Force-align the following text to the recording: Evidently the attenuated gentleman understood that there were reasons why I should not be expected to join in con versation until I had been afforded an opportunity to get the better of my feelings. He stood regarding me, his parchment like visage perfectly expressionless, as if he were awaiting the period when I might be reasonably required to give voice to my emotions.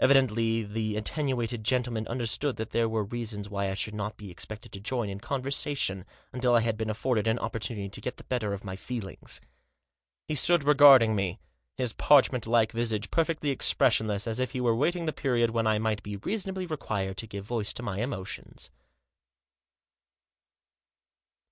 Evidently 0.00 0.64
the 0.64 0.96
attenuated 0.96 1.62
gentleman 1.62 2.04
understood 2.08 2.56
that 2.56 2.70
there 2.72 2.88
were 2.88 3.04
reasons 3.04 3.48
why 3.48 3.70
I 3.70 3.74
should 3.74 3.94
not 3.94 4.16
be 4.16 4.28
expected 4.28 4.72
to 4.72 4.80
join 4.80 5.08
in 5.08 5.20
con 5.20 5.40
versation 5.40 6.04
until 6.32 6.56
I 6.56 6.62
had 6.62 6.76
been 6.76 6.90
afforded 6.90 7.28
an 7.28 7.38
opportunity 7.38 7.88
to 7.88 8.00
get 8.00 8.16
the 8.16 8.24
better 8.24 8.52
of 8.52 8.64
my 8.64 8.74
feelings. 8.74 9.40
He 10.26 10.34
stood 10.34 10.64
regarding 10.64 11.14
me, 11.14 11.38
his 11.76 11.92
parchment 11.92 12.48
like 12.48 12.72
visage 12.72 13.08
perfectly 13.12 13.50
expressionless, 13.50 14.26
as 14.26 14.40
if 14.40 14.50
he 14.50 14.60
were 14.60 14.72
awaiting 14.72 15.06
the 15.06 15.12
period 15.12 15.50
when 15.50 15.68
I 15.68 15.78
might 15.78 16.02
be 16.02 16.16
reasonably 16.16 16.66
required 16.66 17.16
to 17.18 17.28
give 17.28 17.44
voice 17.44 17.72
to 17.74 17.84
my 17.84 18.00
emotions. 18.00 18.68